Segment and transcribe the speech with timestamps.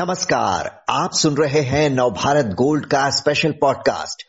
[0.00, 4.22] नमस्कार आप सुन रहे हैं नवभारत गोल्ड का स्पेशल पॉडकास्ट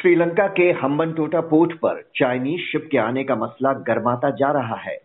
[0.00, 4.76] श्रीलंका के हम्बन टोटा पोर्ट पर चाइनीज़ शिप के आने का मसला गर्माता जा रहा
[4.76, 4.98] है।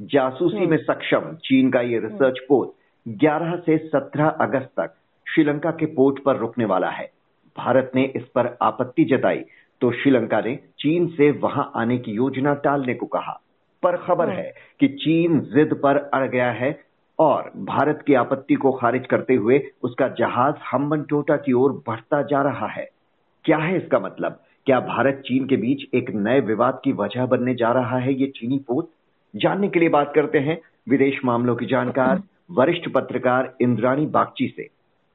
[0.00, 2.74] जासूसी में सक्षम चीन का ये रिसर्च पोत
[3.08, 4.94] 11 से 17 अगस्त तक
[5.34, 7.10] श्रीलंका के पोर्ट पर रुकने वाला है।
[7.58, 9.40] भारत ने इस पर आपत्ति जताई
[9.80, 13.40] तो श्रीलंका ने चीन से वहाँ आने की योजना टालने को कहा।
[13.82, 18.72] पर खबर है कि चीन जिद पर अड़ गया है और भारत की आपत्ति को
[18.72, 22.88] खारिज करते हुए उसका जहाज़ हम्बन टोटा की ओर बढ़ता जा रहा है।
[23.44, 24.40] क्या है इसका मतलब?
[24.66, 28.26] क्या भारत चीन के बीच एक नए विवाद की वजह बनने जा रहा है ये
[28.26, 28.90] चीनी पोत?
[29.36, 34.68] जानने के लिए बात करते हैं विदेश मामलों की जानकार, वरिष्ठ पत्रकार इंद्राणी बागची से।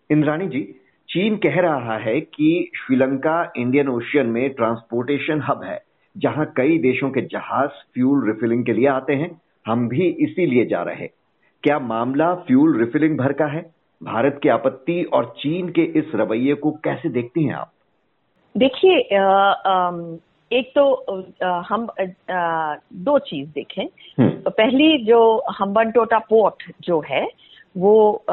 [0.09, 0.61] इंद्राणी जी,
[1.09, 5.81] चीन कह रहा है कि श्रीलंका इंडियन ओशियन में ट्रांसपोर्टेशन हब है,
[6.17, 10.81] जहाँ कई देशों के जहाज़ फ्यूल रिफिलिंग के लिए आते हैं। हम भी इसीलिए जा
[10.81, 11.09] रहे
[11.63, 13.61] क्या मामला फ्यूल रिफिलिंग भर का है?
[14.01, 17.71] भारत की आपत्ति और चीन के इस रवैये को कैसे देखती हैं आप?
[18.55, 18.97] देखिए
[20.51, 20.83] एक तो
[21.61, 21.87] हम
[22.93, 23.85] दो चीज़ देखें।
[24.19, 27.27] हम्म। पहली जो हम्बन टोटा पोर्ट जो है
[27.77, 28.23] वो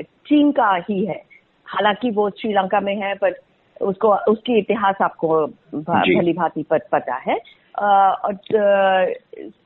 [0.00, 1.22] चीन का ही है।
[1.66, 3.34] हालाँकि वो श्रीलंका में है पर
[3.82, 7.38] उसको उसकी इतिहास आपको भली भांति पता है।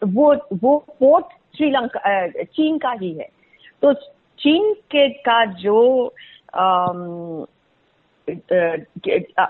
[0.06, 3.28] वो वो पोर्ट श्रीलंका चीन का ही है।
[3.82, 3.92] तो
[4.38, 5.78] चीन के का जो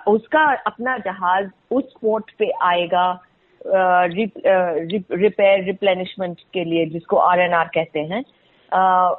[0.08, 3.22] उसका अपना जहाज़ उस पोर्ट पे आएगा
[3.66, 8.22] रिपेयर रिप्लेनिशमेंट के लिए जिसको आर एन आर कहते हैं।
[8.72, 9.12] आ,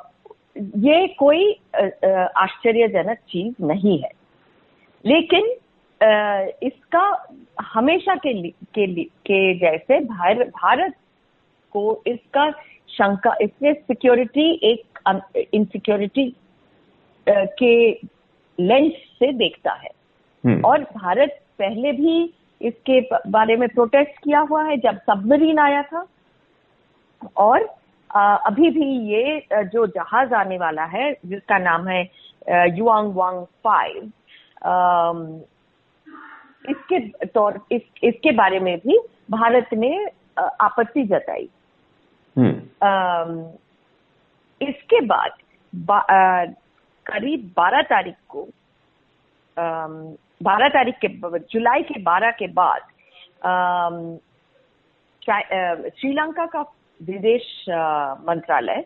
[0.78, 1.52] ये कोई
[2.38, 4.10] आश्चर्यजनक चीज़ नहीं है।
[5.06, 5.44] लेकिन
[6.02, 7.04] आ, इसका
[7.58, 10.94] हमेशा के लिए के, के जैसे भार, भारत
[11.74, 12.50] को इसका
[12.90, 15.00] शंका इसमें सिक्योरिटी एक
[15.54, 16.34] इनसिक्योरिटी
[17.28, 17.92] के
[18.60, 19.90] लेंस से देखता है
[20.44, 23.00] हम्म। और भारत पहले भी इसके
[23.30, 26.06] बारे में प्रोटेस्ट किया हुआ है जब सबमरीन आया था
[27.38, 27.70] और
[28.10, 32.04] अभी भी ये जो जहाज़ आने वाला है जिसका नाम है
[32.78, 34.12] युआंग वांग फाइव
[36.70, 39.00] इसके तौर इस, इसके बारे में भी
[39.32, 39.94] भारत ने
[40.62, 41.50] आपत्ति जताई
[42.36, 43.50] हम्म।
[44.62, 45.32] इसके बाद
[47.06, 48.48] करीब 12 तारीख को
[50.44, 51.08] बारह तारीख के
[51.52, 52.82] जुलाई के 12 के बाद
[55.92, 56.62] श्रीलंका का
[57.00, 57.44] विदेश
[58.28, 58.84] मंत्रालय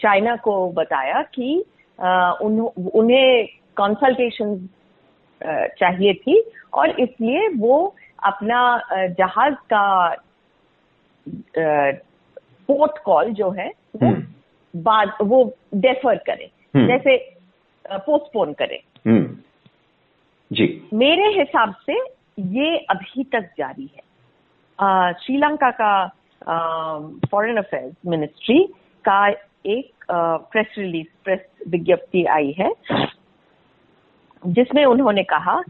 [0.00, 1.64] चाइना को बताया कि
[1.98, 3.46] उन्हें
[3.76, 4.56] कंसल्टेशन
[5.42, 6.42] चाहिए थी
[6.74, 7.78] और इसलिए वो
[8.24, 8.60] अपना
[9.18, 9.86] जहाज़ का
[12.68, 15.44] पोर्ट कॉल जो है वो हम्म। बाद वो
[15.76, 17.16] डेफर करे हम्म। जैसे
[17.84, 19.36] पोस्टपोन करे हम्म।
[20.50, 21.98] जी मेरे हिसाब से
[22.56, 25.92] ये अभी तक जारी है श्रीलंका का
[27.30, 28.62] फॉरेन अफेयर्स मिनिस्ट्री
[29.04, 29.26] का
[29.66, 32.70] एक प्रेस रिलीज़ प्रेस विज्ञप्ति आई है
[34.46, 35.60] जिसमें उन्होंने कहा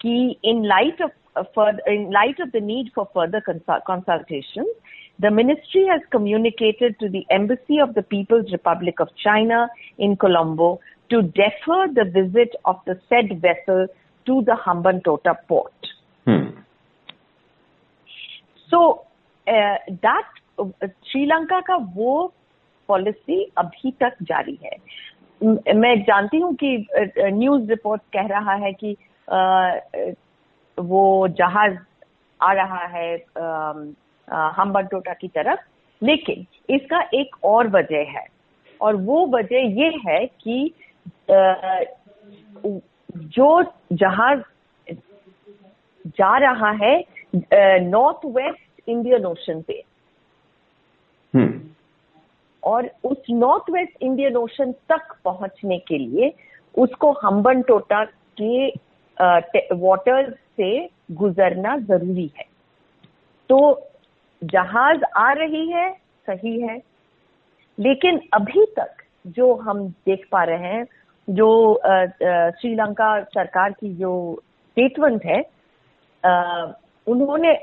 [0.00, 0.14] कि
[0.44, 4.72] in light of in light of the need for further consultation
[5.20, 9.68] the ministry has communicated to the embassy of the People's Republic of China
[9.98, 10.74] in Colombo
[11.10, 13.86] to defer the visit of the said vessel
[14.26, 14.56] to the
[15.04, 15.92] Hambantota port
[18.70, 18.80] so
[19.46, 20.40] that
[21.06, 22.32] Sri Lanka का वो
[22.88, 24.76] policy अभी तक जारी है
[25.40, 26.76] मैं जानती हूँ कि
[27.18, 28.96] न्यूज़ रिपोर्ट कह रहा है कि
[30.78, 31.76] वो जहाज़
[32.40, 33.14] आ रहा है
[34.58, 35.60] हम्बन टोटा की तरफ़
[36.02, 38.26] लेकिन इसका एक और वजह है
[38.80, 40.74] और वो वजह ये है कि
[43.28, 43.62] जो
[43.92, 44.40] जहाज़
[46.18, 46.94] जा रहा है
[47.82, 49.82] नॉर्थ वेस्ट इंडियन ओशन पे।
[52.64, 56.32] और उस नॉर्थ वेस्ट इंडियन ओशन तक पहुँचने के लिए
[56.74, 58.04] उसको हम्बन टोटा
[58.40, 58.68] के
[59.76, 60.70] वाटर से
[61.12, 62.44] गुजरना ज़रूरी है।
[63.50, 63.58] तो
[64.42, 65.90] जहाज़ आ रही है
[66.26, 66.76] सही है
[67.78, 69.02] लेकिन अभी तक
[69.36, 70.84] जो हम देख पा रहे हैं
[71.28, 71.48] जो
[72.60, 75.40] श्रीलंका सरकार की जो स्टेटमेंट है
[76.24, 76.72] आ,
[77.06, 77.54] उन्होंने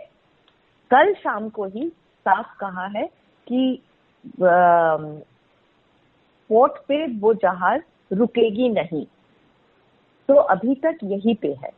[0.92, 1.88] कल शाम को ही
[2.26, 3.06] साफ़ कहा है
[3.48, 3.82] कि
[6.50, 7.82] पोर्ट पे वो जहाज़
[8.14, 9.06] रुकेगी नहीं।
[10.28, 11.70] तो अभी तक यही पे है।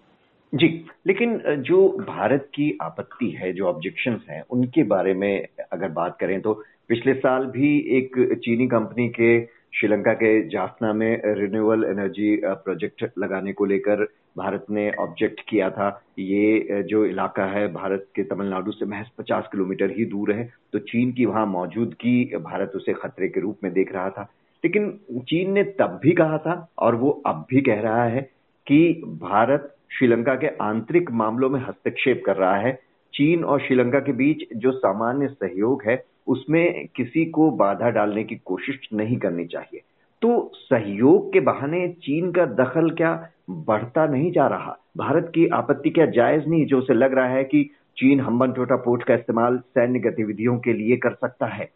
[0.55, 6.17] जी, लेकिन जो भारत की आपत्ति है, जो ऑब्जेक्शन हैं, उनके बारे में अगर बात
[6.19, 6.53] करें तो
[6.87, 13.53] पिछले साल भी एक चीनी कंपनी के, श्रीलंका के जाफना में रिन्यूएबल एनर्जी प्रोजेक्ट लगाने
[13.53, 14.07] को लेकर
[14.37, 15.87] भारत ने ऑब्जेक्ट किया था,
[16.19, 20.79] ये जो इलाका है भारत के तमिलनाडु से महज 50 किलोमीटर ही दूर है तो
[20.79, 24.29] चीन की वहाँ मौजूदगी भारत उसे खतरे के रूप में देख रहा था।
[24.63, 24.89] लेकिन
[25.29, 28.21] चीन ने तब भी कहा था, और वो अब भी कह रहा है,
[28.67, 32.71] कि भारत श्रीलंका के आंतरिक मामलों में हस्तक्षेप कर रहा है।
[33.13, 38.35] चीन और श्रीलंका के बीच जो सामान्य सहयोग है, उसमें किसी को बाधा डालने की
[38.45, 39.81] कोशिश नहीं करनी चाहिए।
[40.21, 43.13] तो सहयोग के बहाने चीन का दखल क्या
[43.49, 47.43] बढ़ता नहीं जा रहा। भारत की आपत्ति क्या जायज़ नहीं जो उसे लग रहा है
[47.43, 47.63] कि
[47.97, 51.69] चीन हम्बन टोटा पोर्ट का इस्तेमाल सैन्य गतिविधियों के लिए कर सकता है?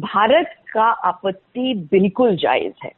[0.00, 2.92] भारत का आपत्ति बिल्कुल जायज़ है।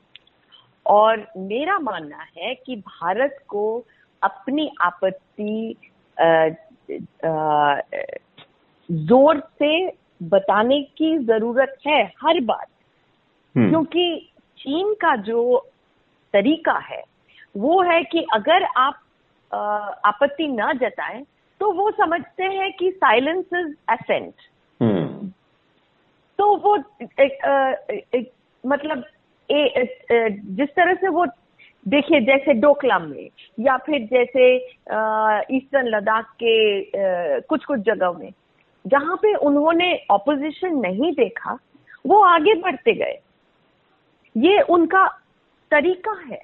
[0.86, 3.84] और मेरा मानना है कि भारत को
[4.22, 5.76] अपनी आपत्ति
[8.90, 9.88] ज़ोर से
[10.22, 12.66] बताने की ज़रूरत है हर बार।
[13.56, 15.68] हम्म। क्योंकि चीन का जो
[16.32, 17.02] तरीका है
[17.58, 19.00] वो है कि अगर आप
[20.04, 21.24] आपत्ति न जताएँ
[21.60, 24.34] तो वो समझते हैं कि साइलेंस इज़ एसेंट
[26.38, 27.38] तो वो एक,
[28.14, 28.30] एक,
[28.66, 29.04] मतलब
[29.50, 29.84] ए,
[30.44, 31.26] जिस तरह से वो
[31.88, 33.28] देखिए जैसे डोकलाम में
[33.60, 34.54] या फिर जैसे
[35.56, 38.30] ईस्टर्न लद्दाख के कुछ कुछ जगह में
[38.86, 41.58] जहाँ पे उन्होंने ऑपोजिशन नहीं देखा
[42.06, 43.18] वो आगे बढ़ते गए।
[44.36, 45.06] ये उनका
[45.70, 46.42] तरीका है।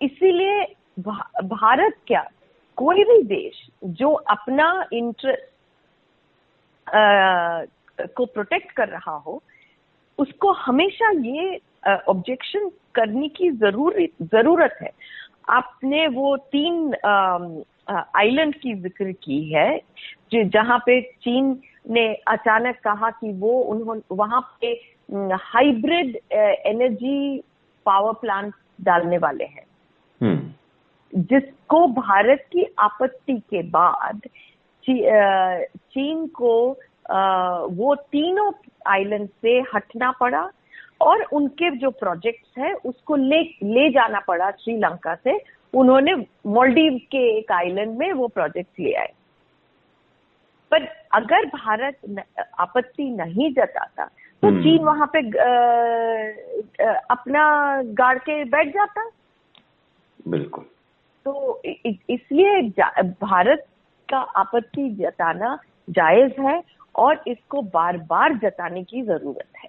[0.00, 0.64] इसीलिए
[1.00, 2.22] भारत क्या,
[2.78, 5.46] कोई भी देश जो अपना इंटरेस्ट
[8.16, 9.42] को प्रोटेक्ट कर रहा हो,
[10.18, 11.60] उसको हमेशा ये
[12.08, 14.90] ऑब्जेक्शन करने की ज़रूरी, ज़रूरत है
[15.50, 16.94] आपने वो तीन
[18.16, 19.80] आइलैंड की ज़िक्र की है
[20.34, 21.60] जहाँ पे चीन
[21.90, 24.72] ने अचानक कहा कि वो उन्होंने वहाँ पे
[25.34, 27.42] हाइब्रिड एनर्जी
[27.86, 29.64] पावर प्लांट डालने वाले हैं।
[31.12, 34.20] जिसको भारत की आपत्ति के बाद
[34.84, 35.00] ची,
[35.92, 36.54] चीन को
[37.74, 38.50] वो तीनों
[38.86, 40.48] आइलैंड से हटना पड़ा
[41.00, 45.38] और उनके जो प्रोजेक्ट्स है उसको ले ले जाना पड़ा श्रीलंका से।
[45.74, 46.14] उन्होंने
[46.46, 49.12] मोल्डीव के एक आइलैंड में वो प्रोजेक्ट ले आए।
[50.70, 50.84] पर
[51.14, 52.24] अगर भारत
[52.60, 54.04] आपत्ति नहीं जताता
[54.42, 55.20] तो हम्म। चीन वहाँ पे
[57.10, 57.44] अपना
[58.00, 59.08] गाड़ के बैठ जाता।
[60.28, 60.64] बिल्कुल।
[61.26, 62.60] तो इसलिए
[63.22, 63.64] भारत
[64.08, 65.58] का आपत्ति जताना
[65.90, 66.62] जायज़ है
[66.94, 69.68] और इसको बार बार जताने की ज़रूरत है।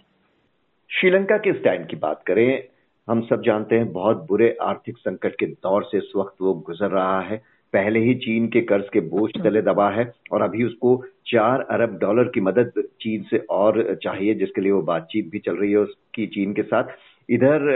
[0.90, 2.64] श्रीलंका के स्टैंड की बात करें
[3.08, 6.90] हम सब जानते हैं बहुत बुरे आर्थिक संकट के दौर से इस वक्त वो गुजर
[6.90, 7.38] रहा है।
[7.74, 10.96] पहले ही चीन के कर्ज के बोझ तले दबा है और अभी उसको
[11.28, 15.58] चार अरब डॉलर की मदद चीन से और चाहिए जिसके लिए वो बातचीत भी चल
[15.58, 16.84] रही है उसकी चीन के साथ।
[17.30, 17.68] इधर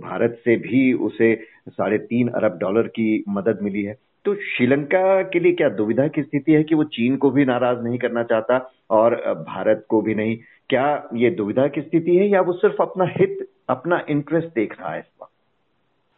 [0.00, 1.32] भारत से भी उसे
[1.68, 6.22] साढ़े तीन अरब डॉलर की मदद मिली है। तो श्रीलंका के लिए क्या दुविधा की
[6.22, 8.58] स्थिति है कि वो चीन को भी नाराज़ नहीं करना चाहता
[8.90, 9.14] और
[9.48, 10.36] भारत को भी नहीं?
[10.70, 14.92] क्या ये दुविधा की स्थिति है या वो सिर्फ़ अपना हित अपना इंटरेस्ट देख रहा
[14.92, 15.32] है इस वक्त?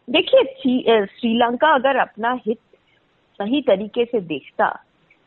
[0.09, 2.59] देखिए श्रीलंका अगर अपना हित
[3.41, 4.69] सही तरीके से देखता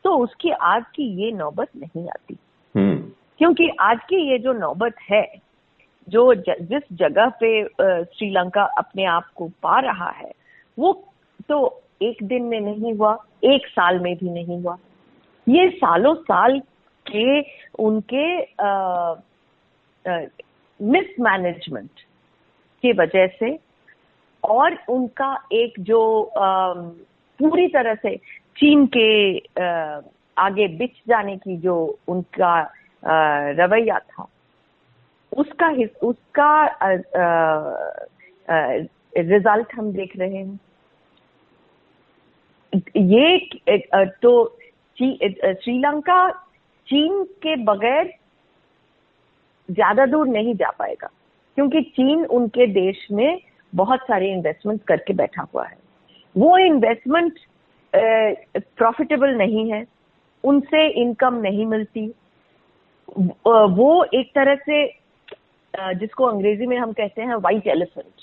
[0.06, 2.38] तो उसकी आज की ये नौबत नहीं आती।
[2.76, 2.98] हम्म।
[3.38, 5.24] क्योंकि आज की ये जो नौबत है
[6.12, 7.64] जो ज, जिस जगह पे
[8.04, 10.32] श्रीलंका अपने आप को पा रहा है
[10.80, 10.94] वो
[11.50, 14.78] तो एक दिन में नहीं हुआ एक साल में भी नहीं हुआ।
[15.48, 16.60] ये सालों साल
[17.06, 17.42] के
[17.80, 18.40] उनके
[20.80, 21.90] मिसमैनेजमेंट
[22.82, 23.60] की वजह से
[24.44, 26.74] और उनका एक जो आ,
[27.40, 28.16] पूरी तरह से
[28.58, 30.02] चीन के आ,
[30.38, 31.76] आगे बिछ जाने की जो
[32.08, 32.54] उनका
[33.60, 34.28] रवैया था
[35.32, 35.70] उसका
[36.04, 36.52] उसका
[39.18, 40.60] रिज़ल्ट हम देख रहे हैं।
[42.98, 43.38] ये
[44.22, 44.58] तो
[44.98, 46.30] श्रीलंका
[46.88, 48.14] चीन के बगैर
[49.70, 51.10] ज़्यादा दूर नहीं जा पाएगा,
[51.58, 53.40] क्योंकि चीन उनके देश में
[53.74, 55.78] बहुत सारे इन्वेस्टमेंट करके बैठा हुआ है।
[56.36, 57.40] वो इन्वेस्टमेंट
[57.94, 59.86] प्रॉफिटेबल नहीं है,
[60.44, 62.08] उनसे इनकम नहीं मिलती।
[63.48, 64.84] वो एक तरह से
[65.80, 68.14] जिसको अंग्रेज़ी में हम कहते हैं वाइट एलिफेंट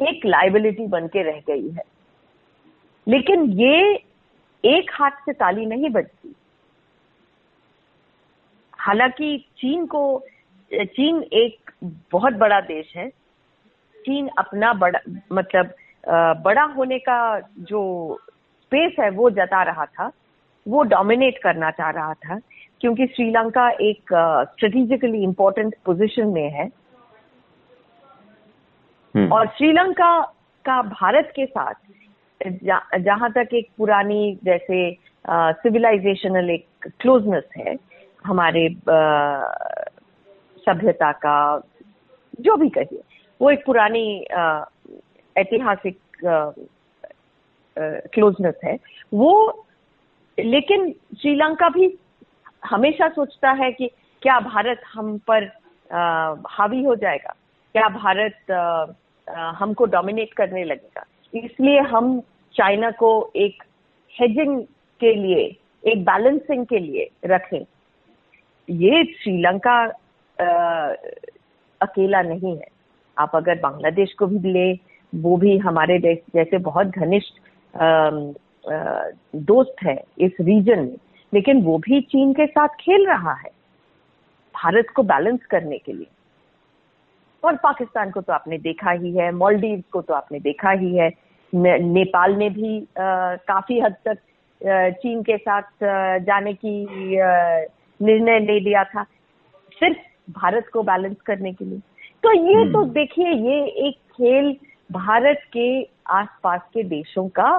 [0.00, 1.82] एक लाइबिलिटी बन के रह गई है।
[3.08, 4.04] लेकिन ये
[4.64, 6.34] एक हाथ से ताली नहीं बजती।
[8.78, 10.24] हालाँकि चीन को
[10.72, 11.70] चीन एक
[12.12, 13.12] बहुत बड़ा देश है।
[14.04, 15.00] चीन अपना बड़ा
[15.32, 15.74] मतलब
[16.44, 18.18] बड़ा होने का जो
[18.62, 20.12] स्पेस है, वो जता रहा था।
[20.68, 22.38] वो डोमिनेट करना चाह रहा था।
[22.80, 24.12] क्योंकि श्रीलंका एक
[24.48, 26.68] स्ट्रेटेजिकली इंपॉर्टेंट पोजीशन में है
[29.14, 30.20] हम्म। और श्रीलंका
[30.64, 31.74] का भारत के साथ
[33.00, 34.80] जहाँ तक एक पुरानी जैसे
[35.54, 37.76] सिविलाइजेशनल एक क्लोजनेस है
[38.24, 38.68] हमारे
[40.66, 41.38] सभ्यता का
[42.40, 43.02] जो भी कहिए
[43.40, 44.06] वो एक पुरानी
[45.36, 45.98] ऐतिहासिक
[48.14, 48.78] क्लोजनेस है
[49.12, 49.32] वो
[50.38, 51.88] लेकिन श्रीलंका भी
[52.62, 53.90] हमेशा सोचता है कि
[54.22, 55.44] क्या भारत हम पर
[56.50, 57.34] हावी हो जाएगा?
[57.74, 58.50] क्या भारत
[59.58, 61.04] हमको डोमिनेट करने लगेगा?
[61.34, 62.20] इसलिए हम
[62.54, 63.62] चाइना को एक
[64.14, 64.60] हेजिंग
[65.00, 65.44] के लिए,
[65.84, 67.64] एक बैलेंसिंग के लिए रखें।
[68.68, 69.84] ये श्रीलंका
[71.80, 72.66] अकेला नहीं है।
[73.16, 74.72] आप अगर बांग्लादेश को भी ले,
[75.12, 77.40] वो भी हमारे जैसे बहुत घनिष्ठ
[79.36, 80.96] दोस्त है इस रीजन में।
[81.32, 83.50] लेकिन वो भी चीन के साथ खेल रहा है
[84.54, 86.06] भारत को बैलेंस करने के लिए।
[87.42, 91.10] और पाकिस्तान को तो आपने देखा ही है मॉलडीव को तो आपने देखा ही है।
[91.52, 94.18] ने, नेपाल ने भी आ, काफ़ी हद तक
[95.02, 95.62] चीन के साथ
[96.22, 96.84] जाने की
[98.00, 99.02] निर्णय ले लिया था
[99.72, 99.98] सिर्फ़
[100.30, 101.78] भारत को बैलेंस करने के लिए।
[102.22, 104.56] तो ये हम्म। तो देखिए ये एक खेल
[104.90, 105.68] भारत के
[106.10, 107.50] आसपास के देशों का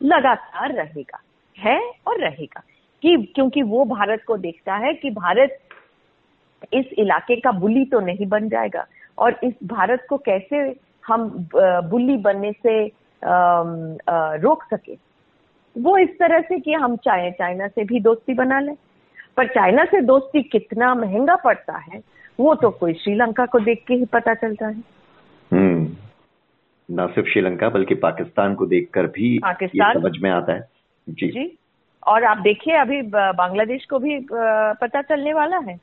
[0.00, 1.20] लगातार रहेगा
[1.56, 2.62] है और रहेगा।
[3.02, 5.58] कि क्योंकि वो भारत को देखता है कि भारत
[6.72, 8.86] इस इलाके का बुली तो नहीं बन जाएगा।
[9.18, 10.56] और इस भारत को कैसे
[11.06, 11.48] हम
[11.90, 12.86] बुली बनने से
[14.38, 14.96] रोक सके?
[15.78, 18.74] वो इस तरह से कि हम चाहे चाइना से भी दोस्ती बना लें।
[19.36, 22.00] पर चाइना से दोस्ती कितना महँगा पड़ता है
[22.40, 24.74] वो तो कोई श्रीलंका को देख के ही पता चलता है।
[25.52, 25.96] हम्म।
[26.90, 29.96] न सिर्फ़ श्रीलंका बल्कि पाकिस्तान को देखकर भी पाकिस्तान?
[29.96, 30.68] ये समझ में आता है।
[31.08, 31.58] जी। जी।
[32.06, 35.80] और आप देखिए, अभी बांग्लादेश को भी पता चलने वाला है।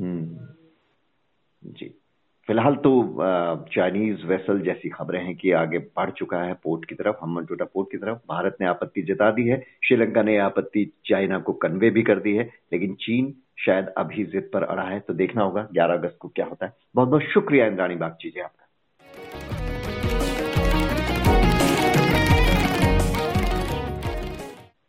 [0.00, 0.48] हम्म।
[1.64, 2.00] जी।
[2.46, 3.18] फ़िलहाल तो
[3.74, 7.64] चाइनीज़ वेसल जैसी खबरें हैं कि आगे बढ़ चुका है पोर्ट की तरफ़ हम्मन टोटा
[7.64, 11.90] पोर्ट की तरफ़। भारत ने आपत्ति जता दी है। श्रीलंका ने आपत्ति चाइना को कन्वे
[11.90, 15.68] भी कर दी है। लेकिन चीन शायद अभी जिद पर अड़ा है तो देखना होगा,
[15.72, 18.63] ग्यारह अगस्त को क्या होता है। बहुत बहुत शुक्रिया इंद्राणी बागची जी आपका।